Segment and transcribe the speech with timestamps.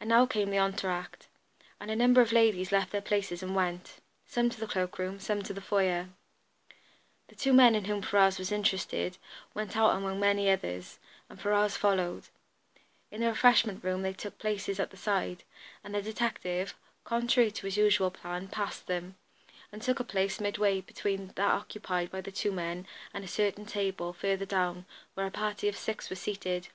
[0.00, 1.28] And now came the entre acte,
[1.78, 5.20] and a number of ladies left their places and went, some to the cloak room,
[5.20, 6.08] some to the foyer.
[7.28, 9.18] The two men in whom Ferrars was interested
[9.54, 10.98] went out among many others,
[11.28, 12.30] and Ferrars followed.
[13.12, 15.44] In the refreshment room they took places at the side,
[15.84, 19.14] and the detective, contrary to his usual plan, passed them,
[19.70, 23.66] and took a place midway between that occupied by the two men and a certain
[23.66, 24.84] table, further down,
[25.14, 26.70] where a party of six were seated.